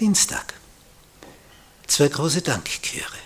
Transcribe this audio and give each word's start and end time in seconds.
Dienstag. 0.00 0.54
Zwei 1.86 2.08
große 2.08 2.40
Dankchöre. 2.40 3.18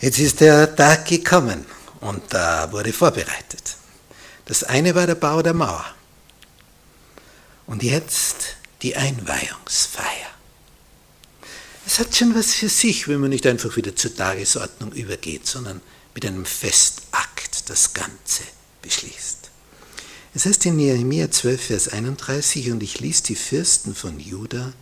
Jetzt 0.00 0.20
ist 0.20 0.40
der 0.40 0.76
Tag 0.76 1.06
gekommen 1.06 1.66
und 2.00 2.22
da 2.32 2.70
wurde 2.70 2.92
vorbereitet. 2.92 3.76
Das 4.44 4.62
eine 4.62 4.94
war 4.94 5.06
der 5.06 5.16
Bau 5.16 5.42
der 5.42 5.54
Mauer. 5.54 5.84
Und 7.66 7.82
jetzt 7.82 8.56
die 8.82 8.94
Einweihungsfeier. 8.94 10.30
Es 11.86 11.98
hat 11.98 12.14
schon 12.14 12.36
was 12.36 12.54
für 12.54 12.68
sich, 12.68 13.08
wenn 13.08 13.20
man 13.20 13.30
nicht 13.30 13.46
einfach 13.46 13.74
wieder 13.74 13.96
zur 13.96 14.14
Tagesordnung 14.14 14.92
übergeht, 14.92 15.46
sondern 15.46 15.80
mit 16.14 16.24
einem 16.24 16.44
Festakt 16.44 17.68
das 17.68 17.92
Ganze 17.94 18.44
beschließt. 18.82 19.45
Es 20.36 20.44
heißt 20.44 20.66
in 20.66 20.76
Nehemiah 20.76 21.30
12, 21.30 21.64
Vers 21.64 21.88
31, 21.88 22.70
und 22.70 22.82
ich 22.82 23.00
ließ 23.00 23.22
die 23.22 23.36
Fürsten 23.36 23.94
von 23.94 24.20
Juda 24.20 24.74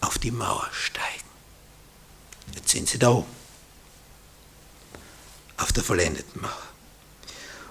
auf 0.00 0.18
die 0.18 0.32
Mauer 0.32 0.68
steigen. 0.72 1.28
Jetzt 2.56 2.70
sind 2.70 2.88
sie 2.88 2.98
da 2.98 3.10
oben, 3.10 3.30
auf 5.58 5.72
der 5.72 5.84
vollendeten 5.84 6.42
Mauer. 6.42 6.68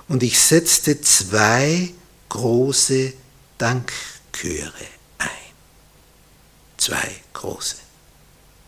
Und 0.08 0.24
ich 0.24 0.40
setzte 0.40 1.02
zwei 1.02 1.94
große 2.30 3.12
Dankchöre 3.58 4.72
ein. 5.18 5.28
Zwei 6.78 7.22
große. 7.34 7.76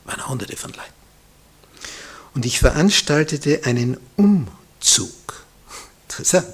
Waren 0.03 0.27
hunderte 0.27 0.57
von 0.57 0.71
Leuten. 0.71 0.93
Und 2.33 2.45
ich 2.45 2.59
veranstaltete 2.59 3.63
einen 3.63 3.97
Umzug. 4.17 5.45
Interessant. 6.09 6.53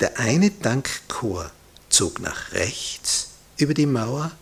Der 0.00 0.18
eine 0.18 0.50
Dankchor 0.50 1.50
zog 1.90 2.20
nach 2.20 2.52
rechts 2.52 3.28
über 3.58 3.74
die 3.74 3.86
Mauer 3.86 4.32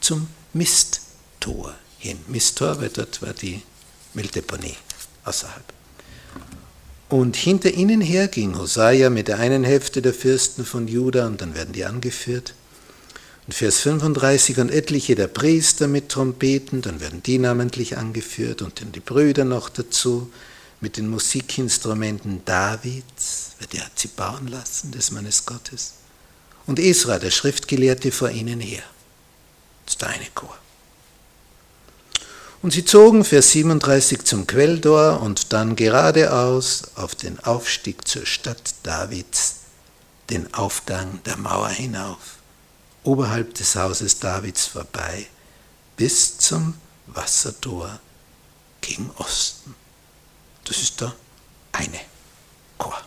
zum 0.00 0.28
Mist 0.52 1.00
Tor 1.40 1.74
hin. 1.98 2.18
Mistor, 2.28 2.80
weil 2.80 2.88
dort 2.88 3.22
war 3.22 3.32
die 3.32 3.62
Mülldeponie 4.14 4.76
außerhalb. 5.24 5.64
Und 7.08 7.36
hinter 7.36 7.70
ihnen 7.70 8.00
her 8.00 8.28
ging 8.28 8.58
Hosea 8.58 9.10
mit 9.10 9.28
der 9.28 9.38
einen 9.38 9.62
Hälfte 9.62 10.02
der 10.02 10.14
Fürsten 10.14 10.64
von 10.64 10.88
Juda 10.88 11.26
und 11.26 11.40
dann 11.40 11.54
werden 11.54 11.72
die 11.72 11.84
angeführt. 11.84 12.54
Und 13.46 13.52
Vers 13.52 13.80
35, 13.80 14.58
und 14.58 14.70
etliche 14.70 15.14
der 15.14 15.28
Priester 15.28 15.86
mit 15.86 16.08
Trompeten, 16.08 16.80
dann 16.80 17.00
werden 17.00 17.22
die 17.22 17.38
namentlich 17.38 17.98
angeführt 17.98 18.62
und 18.62 18.80
dann 18.80 18.90
die 18.90 19.00
Brüder 19.00 19.44
noch 19.44 19.68
dazu 19.68 20.30
mit 20.84 20.98
den 20.98 21.08
Musikinstrumenten 21.08 22.44
Davids, 22.44 23.52
weil 23.58 23.68
der 23.68 23.86
hat 23.86 23.98
sie 23.98 24.08
bauen 24.08 24.48
lassen, 24.48 24.92
des 24.92 25.12
Mannes 25.12 25.46
Gottes. 25.46 25.94
Und 26.66 26.78
Esra, 26.78 27.18
der 27.18 27.30
Schriftgelehrte, 27.30 28.12
vor 28.12 28.28
ihnen 28.28 28.60
her. 28.60 28.82
Das 29.86 29.94
ist 29.94 30.02
der 30.02 30.10
Chor. 30.34 30.58
Und 32.60 32.72
sie 32.72 32.84
zogen, 32.84 33.24
Vers 33.24 33.52
37, 33.52 34.24
zum 34.24 34.46
Quelltor 34.46 35.22
und 35.22 35.54
dann 35.54 35.74
geradeaus 35.74 36.82
auf 36.96 37.14
den 37.14 37.40
Aufstieg 37.40 38.06
zur 38.06 38.26
Stadt 38.26 38.74
Davids, 38.82 39.60
den 40.28 40.52
Aufgang 40.52 41.22
der 41.24 41.38
Mauer 41.38 41.70
hinauf, 41.70 42.36
oberhalb 43.04 43.54
des 43.54 43.74
Hauses 43.74 44.18
Davids 44.18 44.66
vorbei, 44.66 45.28
bis 45.96 46.36
zum 46.36 46.74
Wassertor 47.06 48.00
gegen 48.82 49.10
Osten. 49.16 49.74
Das 50.64 50.78
ist 50.78 51.00
der 51.00 51.14
eine 51.72 52.00
Chor, 52.78 53.00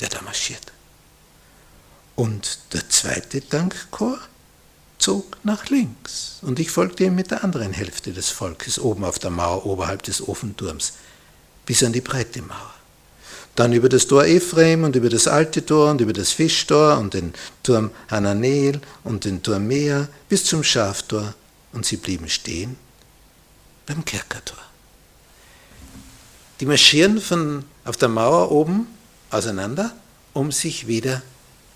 der 0.00 0.08
da 0.08 0.22
marschiert. 0.22 0.72
Und 2.16 2.58
der 2.72 2.88
zweite 2.88 3.40
Dankchor 3.40 4.18
zog 4.98 5.36
nach 5.44 5.68
links 5.68 6.38
und 6.42 6.60
ich 6.60 6.70
folgte 6.70 7.04
ihm 7.04 7.14
mit 7.14 7.30
der 7.30 7.44
anderen 7.44 7.72
Hälfte 7.72 8.12
des 8.12 8.30
Volkes 8.30 8.78
oben 8.78 9.04
auf 9.04 9.18
der 9.18 9.30
Mauer 9.30 9.66
oberhalb 9.66 10.02
des 10.04 10.26
Ofenturms 10.26 10.94
bis 11.66 11.82
an 11.82 11.92
die 11.92 12.00
breite 12.00 12.40
Mauer. 12.42 12.74
Dann 13.56 13.72
über 13.72 13.88
das 13.88 14.06
Tor 14.06 14.24
Ephraim 14.24 14.84
und 14.84 14.96
über 14.96 15.08
das 15.08 15.28
alte 15.28 15.64
Tor 15.64 15.90
und 15.90 16.00
über 16.00 16.12
das 16.12 16.32
Fischtor 16.32 16.98
und 16.98 17.14
den 17.14 17.34
Turm 17.62 17.90
Hananel 18.08 18.80
und 19.04 19.24
den 19.24 19.42
Turm 19.42 19.66
Mea 19.66 20.08
bis 20.28 20.44
zum 20.44 20.64
Schaftor 20.64 21.34
und 21.72 21.86
sie 21.86 21.96
blieben 21.96 22.28
stehen 22.28 22.76
beim 23.86 24.04
Kerkertor. 24.04 24.58
Die 26.60 26.66
marschieren 26.66 27.20
von 27.20 27.64
auf 27.84 27.96
der 27.96 28.08
Mauer 28.08 28.50
oben 28.50 28.86
auseinander, 29.30 29.94
um 30.32 30.52
sich 30.52 30.86
wieder 30.86 31.22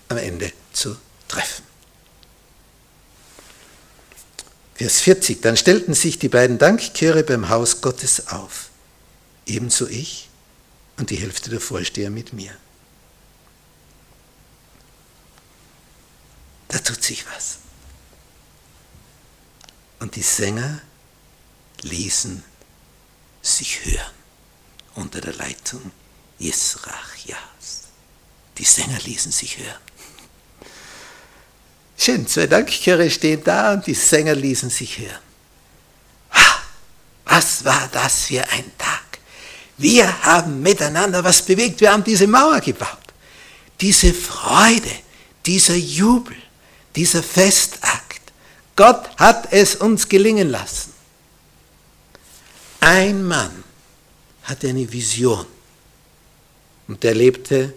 am 0.07 0.17
Ende 0.17 0.51
zu 0.73 0.95
treffen. 1.27 1.63
Vers 4.75 5.01
40, 5.01 5.41
dann 5.41 5.57
stellten 5.57 5.93
sich 5.93 6.19
die 6.19 6.29
beiden 6.29 6.57
Dankchöre 6.57 7.23
beim 7.23 7.49
Haus 7.49 7.81
Gottes 7.81 8.27
auf, 8.29 8.69
ebenso 9.45 9.87
ich 9.87 10.29
und 10.97 11.09
die 11.09 11.17
Hälfte 11.17 11.49
der 11.49 11.59
Vorsteher 11.59 12.09
mit 12.09 12.31
mir. 12.31 12.51
Da 16.69 16.77
tut 16.79 17.03
sich 17.03 17.25
was. 17.35 17.57
Und 19.99 20.15
die 20.15 20.21
Sänger 20.21 20.81
ließen 21.81 22.41
sich 23.41 23.83
hören 23.83 24.18
unter 24.99 25.21
der 25.21 25.33
Leitung 25.33 25.91
Jesrachjas. 26.37 27.87
Die 28.57 28.65
Sänger 28.65 28.99
ließen 29.05 29.31
sich 29.31 29.57
hören. 29.57 29.81
Schön, 31.97 32.27
zwei 32.27 32.47
Dankchöre 32.47 33.09
stehen 33.09 33.43
da 33.43 33.73
und 33.73 33.87
die 33.87 33.93
Sänger 33.93 34.35
ließen 34.35 34.69
sich 34.69 34.99
hören. 34.99 35.19
Was 37.25 37.63
war 37.63 37.89
das 37.91 38.25
für 38.25 38.41
ein 38.49 38.71
Tag? 38.77 39.19
Wir 39.77 40.23
haben 40.23 40.61
miteinander 40.61 41.23
was 41.23 41.41
bewegt, 41.41 41.79
wir 41.81 41.91
haben 41.91 42.03
diese 42.03 42.27
Mauer 42.27 42.59
gebaut. 42.59 42.97
Diese 43.79 44.13
Freude, 44.13 44.91
dieser 45.45 45.75
Jubel, 45.75 46.35
dieser 46.95 47.23
Festakt. 47.23 48.21
Gott 48.75 49.09
hat 49.17 49.53
es 49.53 49.75
uns 49.75 50.09
gelingen 50.09 50.49
lassen. 50.49 50.93
Ein 52.81 53.25
Mann 53.25 53.58
hatte 54.49 54.69
eine 54.69 54.91
Vision 54.91 55.45
und 56.87 57.03
der 57.03 57.13
lebte 57.13 57.73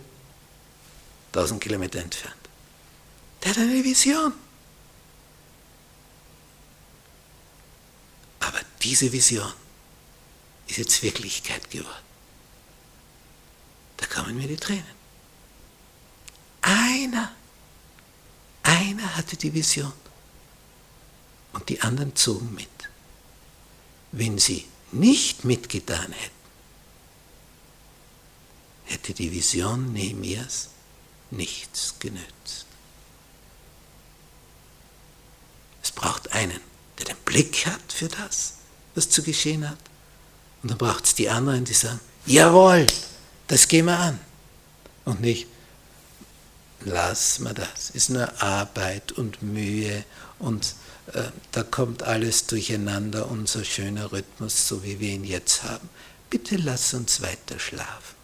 1000 1.33 1.60
Kilometer 1.60 2.00
entfernt. 2.00 2.37
Der 3.43 3.50
hat 3.50 3.59
eine 3.59 3.84
Vision. 3.84 4.33
Aber 8.41 8.60
diese 8.83 9.12
Vision 9.12 9.53
ist 10.66 10.78
jetzt 10.78 11.03
Wirklichkeit 11.03 11.71
geworden. 11.71 12.05
Da 13.99 14.06
kommen 14.06 14.37
mir 14.37 14.49
die 14.49 14.56
Tränen. 14.56 15.03
Einer, 16.62 17.33
einer 18.62 19.16
hatte 19.16 19.37
die 19.37 19.53
Vision 19.53 19.93
und 21.53 21.69
die 21.69 21.81
anderen 21.81 22.16
zogen 22.16 22.54
mit. 22.54 22.69
Wenn 24.12 24.39
sie 24.39 24.66
nicht 24.93 25.44
mitgetan 25.44 26.12
hätten, 26.12 26.41
hätte 28.92 29.14
die 29.14 29.32
Vision 29.32 29.92
Nehemias 29.92 30.69
nichts 31.30 31.94
genützt. 31.98 32.66
Es 35.82 35.91
braucht 35.91 36.32
einen, 36.32 36.60
der 36.98 37.06
den 37.06 37.16
Blick 37.25 37.66
hat 37.66 37.92
für 37.92 38.08
das, 38.08 38.54
was 38.94 39.10
zu 39.10 39.22
geschehen 39.22 39.69
hat. 39.69 39.78
Und 40.62 40.70
dann 40.70 40.78
braucht 40.78 41.04
es 41.04 41.14
die 41.14 41.28
anderen, 41.28 41.64
die 41.64 41.72
sagen, 41.72 42.00
jawohl, 42.26 42.86
das 43.48 43.66
gehen 43.66 43.86
wir 43.86 43.98
an. 43.98 44.20
Und 45.04 45.20
nicht, 45.20 45.48
lass 46.80 47.41
mal 47.41 47.54
das, 47.54 47.91
ist 47.91 48.10
nur 48.10 48.41
Arbeit 48.41 49.12
und 49.12 49.42
Mühe 49.42 50.04
und 50.38 50.74
äh, 51.12 51.24
da 51.50 51.64
kommt 51.64 52.04
alles 52.04 52.47
durcheinander, 52.47 53.28
unser 53.28 53.65
schöner 53.65 54.12
Rhythmus, 54.12 54.68
so 54.68 54.84
wie 54.84 55.00
wir 55.00 55.10
ihn 55.10 55.24
jetzt 55.24 55.65
haben. 55.65 55.88
Bitte 56.30 56.56
lass 56.56 56.95
uns 56.95 57.21
weiter 57.21 57.59
schlafen. 57.59 58.22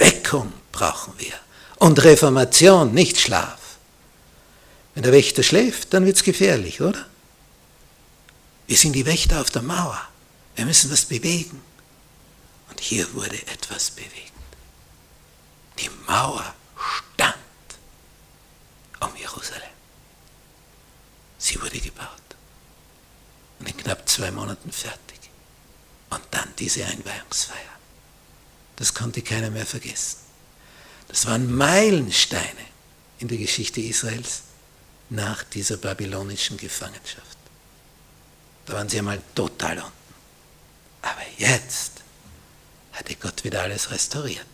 Erweckung 0.00 0.52
brauchen 0.72 1.12
wir 1.18 1.34
und 1.76 2.02
Reformation, 2.02 2.94
nicht 2.94 3.18
Schlaf. 3.18 3.58
Wenn 4.94 5.02
der 5.02 5.12
Wächter 5.12 5.42
schläft, 5.42 5.92
dann 5.92 6.06
wird 6.06 6.16
es 6.16 6.24
gefährlich, 6.24 6.80
oder? 6.80 7.06
Wir 8.66 8.76
sind 8.76 8.94
die 8.94 9.06
Wächter 9.06 9.40
auf 9.40 9.50
der 9.50 9.62
Mauer. 9.62 10.00
Wir 10.56 10.64
müssen 10.64 10.90
was 10.90 11.04
bewegen. 11.04 11.62
Und 12.70 12.80
hier 12.80 13.12
wurde 13.14 13.36
etwas 13.46 13.90
bewegt. 13.90 14.32
Die 15.78 15.90
Mauer 16.06 16.54
stand 16.76 17.36
um 19.00 19.14
Jerusalem. 19.16 19.62
Sie 21.38 21.60
wurde 21.60 21.78
gebaut. 21.78 22.06
Und 23.58 23.68
in 23.68 23.76
knapp 23.76 24.08
zwei 24.08 24.30
Monaten 24.30 24.72
fertig. 24.72 25.18
Und 26.10 26.22
dann 26.30 26.48
diese 26.58 26.84
Einweihungsfeier. 26.84 27.69
Das 28.80 28.94
konnte 28.94 29.20
keiner 29.20 29.50
mehr 29.50 29.66
vergessen. 29.66 30.16
Das 31.06 31.26
waren 31.26 31.54
Meilensteine 31.54 32.64
in 33.18 33.28
der 33.28 33.36
Geschichte 33.36 33.82
Israels 33.82 34.40
nach 35.10 35.44
dieser 35.44 35.76
babylonischen 35.76 36.56
Gefangenschaft. 36.56 37.36
Da 38.64 38.72
waren 38.72 38.88
sie 38.88 38.98
einmal 38.98 39.20
total 39.34 39.80
unten. 39.80 39.92
Aber 41.02 41.20
jetzt 41.36 41.92
hatte 42.92 43.16
Gott 43.16 43.44
wieder 43.44 43.62
alles 43.62 43.90
restauriert. 43.90 44.46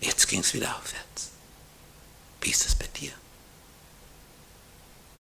Jetzt 0.00 0.26
ging 0.26 0.40
es 0.40 0.52
wieder 0.52 0.76
aufwärts. 0.76 1.30
Wie 2.40 2.50
ist 2.50 2.64
das 2.64 2.74
bei 2.74 2.88
dir? 2.98 3.12